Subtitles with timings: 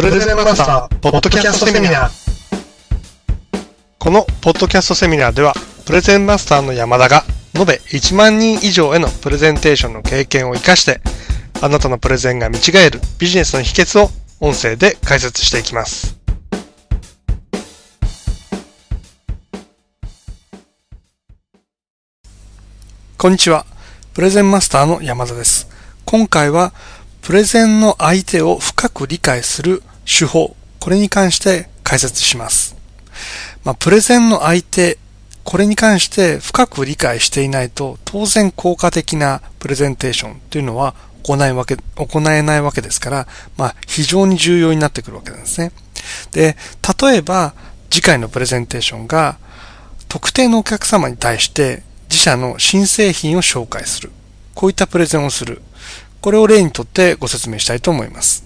[0.00, 2.10] プレゼンマスター、ポッドキャストセミナー。
[3.98, 5.52] このポッドキャストセミナーでは、
[5.84, 7.22] プレゼンマスターの山田が、
[7.54, 11.02] 延べ1万人以上へのプレゼンテーションの経験を活かして、
[11.60, 14.08] あなたのプレゼンが見違えるビジネスの秘訣を
[14.40, 16.16] 音声で解説していきます。
[23.18, 23.66] こんにちは。
[24.14, 25.68] プレゼンマスターの山田です。
[26.06, 26.72] 今回は
[27.20, 32.76] プレゼンの相手を深く理解する手法、これに関して解説します。
[33.64, 34.98] まあ、プレゼンの相手、
[35.44, 45.72] これに関して深く理解していないと、当然効果的なプレゼンテーションというのは行えわけ、行えないわけですから、まあ、非常に重要になってくるわけなんですね。
[46.32, 46.56] で、
[47.02, 47.54] 例えば、
[47.90, 49.38] 次回のプレゼンテーションが、
[50.08, 54.10] 特定のお客様に対して自社の新製品を紹介する。
[54.54, 55.62] こういったプレゼンをする。
[56.20, 58.44] これを例にとってご説明したいと思います。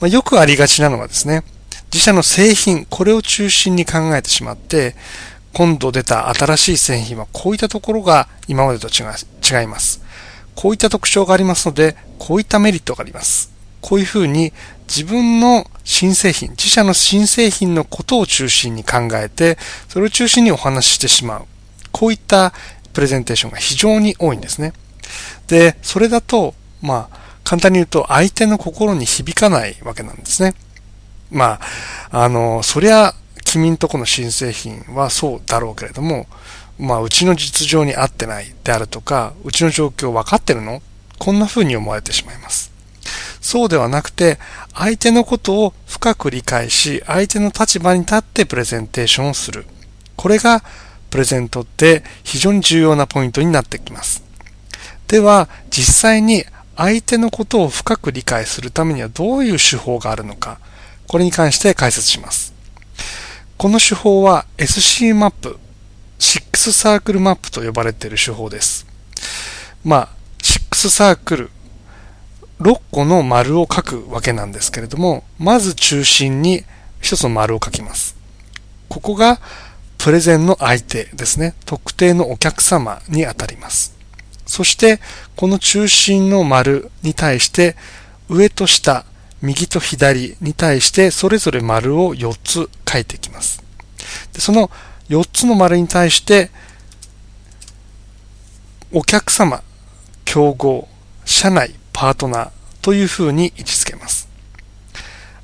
[0.00, 1.42] まあ、よくありがちなのはですね、
[1.92, 4.96] 自社の製品、これを中心に考えてしまって、
[5.52, 9.02] 今度出た新しい製品はこういったところが今までと違
[9.64, 10.00] います。
[10.54, 13.52] こういった特徴がありますので、こういったメリットがあります。
[13.82, 14.52] こういうふうに
[14.88, 21.46] 自分の新製品、自社の新製品のことを中心に考えて、それを中心にお話ししてしまう。
[21.92, 22.54] こういった
[22.94, 24.72] プレゼンテーションが非常に多いんですね。
[25.48, 27.19] で、それだとまあ、
[27.50, 30.54] 簡単に言うと相手の心に響かないわけなんですね。
[31.32, 31.58] ま
[32.12, 33.12] あ、あの、そりゃ、
[33.44, 36.28] 君んとこの新製品はそうだろうけれども、
[36.78, 40.80] まあ、うちの実情に合ってないであるとか、うちの状況分かってるの？
[41.18, 42.70] こんな風に思われてしまいます。
[43.40, 44.38] そうではなくて、
[44.72, 49.66] 相手のことを深く理解し、相手の立場に立ってプレゼンテーションをする。
[50.14, 50.62] これが、
[51.10, 54.22] プレゼントって非常に重要なポイントになってきます。
[55.08, 56.44] では、実際に
[56.80, 60.58] 相手のことを深く理解するためにはどういう手法があるのか、
[61.06, 62.54] これに関して解説します。
[63.58, 65.58] この手法は SC マップ、
[66.18, 68.86] 6サークルマップと呼ばれている手法です。
[69.84, 71.50] まあ、6サークル、
[72.60, 76.64] 6個の丸を書くわけなんですけれども、まず中心に
[77.02, 78.16] 1つの丸を書きます。
[78.88, 79.38] ここが
[79.98, 81.54] プレゼンの相手ですね。
[81.66, 83.99] 特定のお客様にあたります。
[84.50, 84.98] そして、
[85.36, 87.76] この中心の丸に対して、
[88.28, 89.04] 上と下、
[89.42, 93.62] 右と左に対して、それぞれ丸を4つ書いていきます。
[94.32, 94.70] でその
[95.08, 96.50] 4つの丸に対して、
[98.92, 99.62] お客様、
[100.24, 100.88] 競合、
[101.24, 102.50] 社内、パートナー
[102.82, 104.28] というふうに位置づけます。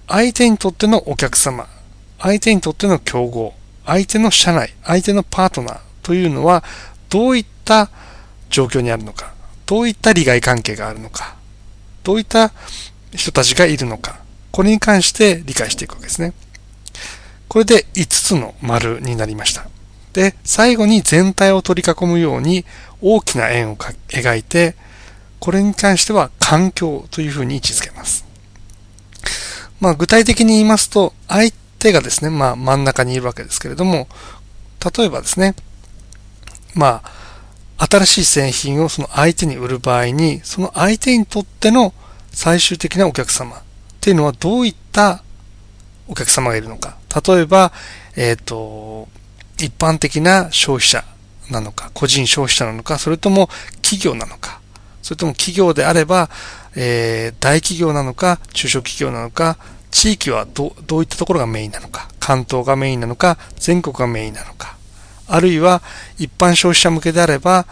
[0.09, 1.69] 相手にとってのお客様、
[2.19, 6.65] 相手にとっての競合、相手の社内、相手のパートナーというのは、
[7.09, 7.91] どういった
[8.51, 9.35] 状況にあるのか、
[9.67, 11.37] どういった利害関係があるのか、
[12.05, 12.53] どういった
[13.13, 14.21] 人たちがいるのか、
[14.53, 16.33] これに関して理解していくわけですね。
[17.49, 19.69] これで5つの丸になりました。
[20.13, 22.65] で、最後に全体を取り囲むように
[23.03, 24.75] 大きな円を描いて、
[25.41, 28.25] これに関しては環境というふうに位置づけます。
[29.81, 34.09] まあ具体的に言いますと、相手がですね、まあ真ん中にいるわけですけれども、
[34.97, 35.55] 例えばですね、
[36.75, 37.13] まあ、
[37.79, 41.93] 新しい製品をその相手に売る場合に、その相手にとっての
[42.31, 43.61] 最終的なお客様っ
[44.01, 45.23] ていうのはどういった
[46.09, 46.97] お客様がいるのか。
[47.27, 47.73] 例えば、
[48.17, 49.09] えっ、ー、と、
[49.59, 51.05] 一般的な消費者
[51.51, 53.49] なのか、個人消費者なのか、それとも
[53.83, 54.61] 企業なのか、
[55.03, 56.31] それとも企業であれば、
[56.75, 59.57] えー、大企業なのか、中小企業なのか、
[59.91, 64.76] 地域はどどういったところがメインなのか、関東がメインなのか、全国がメインなのか、
[65.29, 65.83] あるいは
[66.19, 67.67] 一般消費者向けであれば、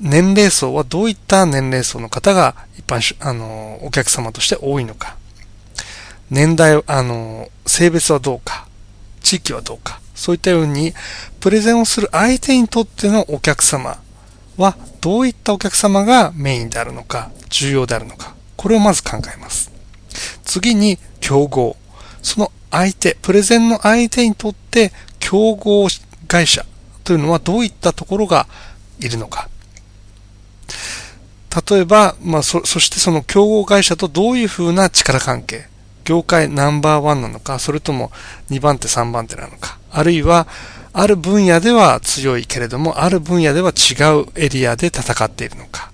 [0.00, 5.16] 年齢層はどういった年齢層の方が一般、あの、お客様として多いのか。
[6.30, 8.66] 年代、あの、性別はどうか。
[9.20, 10.00] 地域はどうか。
[10.14, 10.94] そういったように、
[11.40, 14.00] プレゼンをする相手にとってのお客様
[14.56, 18.34] は、どういったお客様がメインであるのか、重要であるのか。
[18.56, 19.70] これをまず考えます。
[20.44, 21.76] 次に、競合。
[22.22, 25.88] その相手、プレゼンの相手にとって、競合
[26.28, 26.64] 会社
[27.10, 28.46] というのはどういったところが
[29.00, 29.48] いるのか。
[31.68, 35.66] 例えば、まあ、そ、そしてその競合会社とどういうふうな力関係、
[36.04, 38.12] 業界ナンバーワンなのか、それとも
[38.50, 40.46] 2番手、3番手なのか、あるいは、
[40.92, 45.90] ある分野では強いけれども、ある分野では違うエリアで戦っているのか。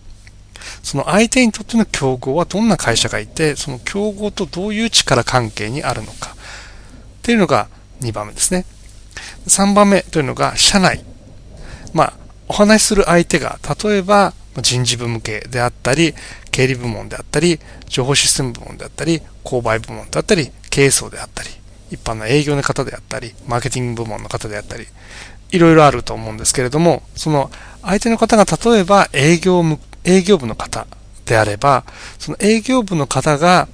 [0.82, 6.36] その相手にとっての競合はどんな会社がいて、その競合とどういう力関係にあるのか。
[6.36, 7.68] っていうのが
[8.02, 8.66] 2番目ですね。
[9.46, 11.04] 3番目というのが社内。
[11.92, 12.12] まあ、
[12.48, 16.14] お話しする相手が、例えば人事部向けであったり、
[16.50, 21.50] 経理部門であったり、情報システム部門であったり、購買部門であったり、経営層であったり、
[21.90, 24.86] 一般の営業の方であったり、マーケティング部門の方であったり、
[25.50, 27.50] いろいろあると思うんですけれども、その
[27.82, 29.62] 相手の方が例えば営業
[30.04, 30.86] 営業部の方
[31.24, 31.84] であれば、
[32.18, 33.68] その営業部の方が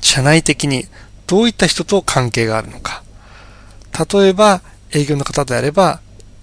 [0.00, 0.86] 社内的に
[1.26, 3.02] どういった人と関係があるのか。
[3.98, 6.00] 例えば営業の方であれば、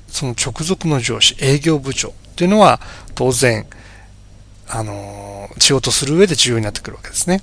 [0.07, 2.79] その直属の上司、営業部長というのは
[3.15, 3.65] 当然、
[4.69, 7.41] あの、仕事する上で重要になってくるわけですね。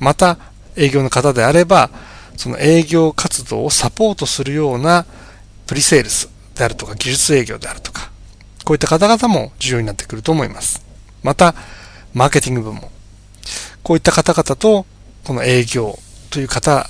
[0.00, 0.38] また、
[0.76, 1.90] 営業の方であれば、
[2.36, 5.06] その営業活動をサポートするような
[5.66, 8.10] プリセールスであるとか技術営業であるとか、
[8.64, 10.84] こういった方々も重要になってくると思います。
[11.22, 11.54] また、
[12.12, 12.90] マーケティング部門。
[13.82, 14.86] こういった方々と、
[15.24, 15.98] この営業
[16.30, 16.88] という方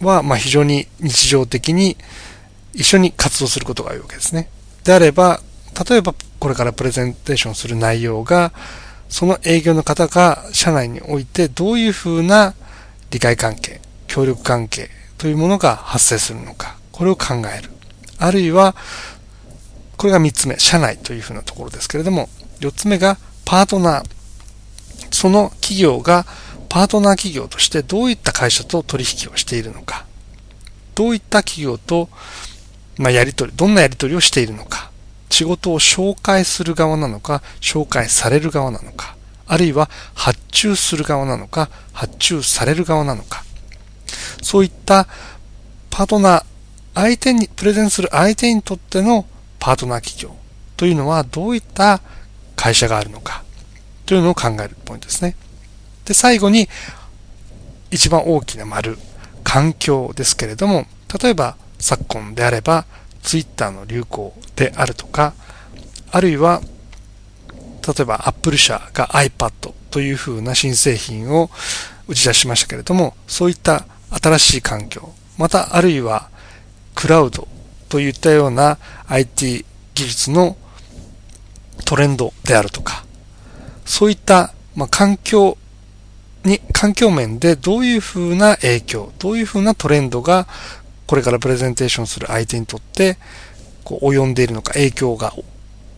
[0.00, 1.96] は、まあ非常に日常的に
[2.74, 4.48] 一緒に活動することが多いわけですね。
[4.84, 5.40] であれば、
[5.88, 8.52] 例えばこれからプレゼンテーションする内容が、
[9.08, 12.54] その営業の方が社内においてどういうふうな
[13.10, 17.70] 理解関係、協力関係というものが発生するのか、これを考える。
[18.18, 18.74] あるいは、
[19.96, 22.28] これが3つ目、社内というふうなところですけれども、
[22.60, 24.04] 4つ目がパートナー。
[25.10, 26.26] その企業が
[26.68, 30.04] パートナー企業としてどういった会社と取引をしているのか、
[30.94, 32.08] どういった企業と、
[32.96, 34.90] まあ、やり取り、どんなやり取りをしているのか、
[35.30, 39.16] 仕事を紹介する側なのか、紹介される側なのか、
[39.46, 43.44] あるいは発注する側なのか、発注される側なのか、
[44.42, 45.06] そういった
[45.90, 46.44] パートナー、
[46.94, 49.26] 相手に、プレゼンする相手にとっての
[49.58, 50.36] パートナー企業
[50.76, 52.00] というのはどういった
[52.56, 53.44] 会社があるのか
[54.04, 55.36] というのを考えるポイントですね。
[56.08, 56.70] で、最後に
[57.90, 58.96] 一番大きな丸、
[59.44, 60.86] 環境ですけれども、
[61.22, 62.86] 例えば昨今であれば
[63.22, 65.34] Twitter の流行であるとか、
[66.10, 66.62] あるいは
[67.86, 71.50] 例えば Apple 社が iPad というふうな新製品を
[72.06, 76.30] 打ち出しましたけれども、そういった新しい環境、またあるいは
[76.94, 77.46] クラウド
[77.90, 78.78] といったような
[79.08, 80.56] IT 技術の
[81.84, 83.04] トレンドであるとか、
[83.84, 85.58] そういった、ま、環境
[86.44, 90.46] に、環境面でどういうふうな影響、どういうふうなトレンドが
[91.06, 93.16] これからプレゼンテーションする相手にとって
[93.82, 95.32] こう及んでいるのか、影響が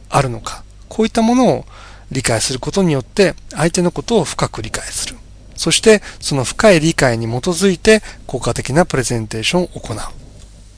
[0.09, 1.65] あるのか、こういったものを
[2.11, 5.17] 理解することによって相手のことを深く理解する。
[5.57, 9.99] そしてその深い理解に基づいて効果的なプレゼンテーションを行う。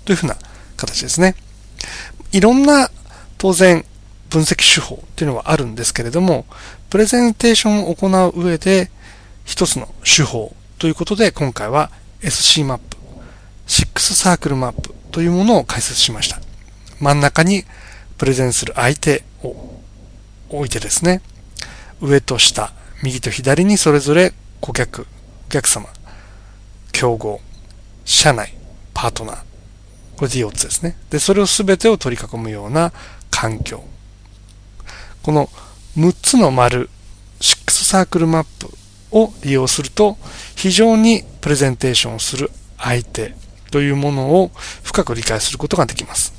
[0.04, 0.36] というふうな
[0.76, 1.36] 形ですね。
[2.32, 2.90] いろんな
[3.38, 3.84] 当然
[4.30, 6.46] 分析手法っていうのはあるんですけれども、
[6.90, 8.90] プレゼンテーションを行う上で
[9.44, 11.90] 一つの手法ということで今回は
[12.22, 12.96] SC マップ、
[13.66, 16.40] 6サークルマップというものを解説しました。
[17.00, 17.64] 真ん中に
[18.18, 19.80] プレゼンする相手を
[20.48, 21.20] 置いてですね、
[22.00, 22.72] 上と下、
[23.02, 25.06] 右と左にそれぞれ顧客、
[25.48, 25.88] お客様、
[26.92, 27.40] 競合、
[28.04, 28.54] 社内、
[28.94, 29.36] パートナー、
[30.16, 30.96] これで4つですね。
[31.10, 32.92] で、それを全てを取り囲むような
[33.30, 33.82] 環境。
[35.22, 35.48] この
[35.96, 36.88] 6つの丸、
[37.40, 38.70] 6サークルマップ
[39.12, 40.16] を利用すると、
[40.56, 43.34] 非常にプレゼンテーションをする相手
[43.70, 44.50] というものを
[44.82, 46.32] 深く理解することができます。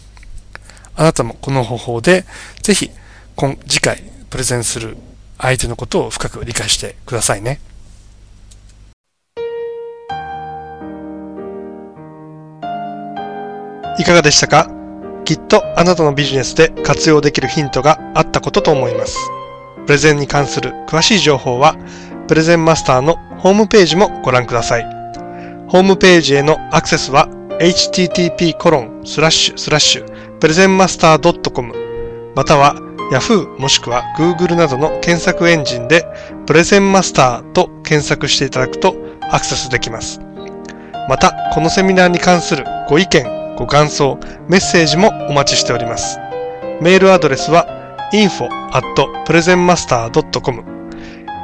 [0.96, 2.26] あなたもこの方法で、
[2.62, 2.92] ぜひ、
[3.36, 4.98] 今、次回、プレゼンする
[5.38, 7.60] 相手のことを深く理解してくださいね。
[14.00, 14.70] いかがでしたか？
[15.24, 19.18] きっとあなたのビジネスで活用できるヒントがあったことと思います。
[19.86, 21.76] プレゼンに関する詳しい情報は、
[22.28, 24.84] プレゼンマスターのホームページもご覧ください。
[25.68, 27.28] ホームページへのアクセスは
[27.60, 31.74] http コロンスラッシュスラッシュプレゼンマスター .com
[32.36, 32.76] または
[33.12, 36.06] Yahoo もしくは Google などの検索エンジンで
[36.46, 38.96] プレゼンマスターと検索していただくと
[39.32, 40.20] アクセスできます。
[41.10, 46.18] また、このセミナーに関するご意見、ご感想、メッセージもお待ちしております。
[46.82, 47.68] メールアドレスは
[48.14, 48.84] info at
[49.26, 50.73] presentmaster.com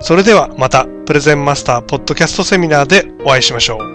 [0.00, 3.93] それではまたプレゼンマスターポッドキャストセミナーでお会いしましょう。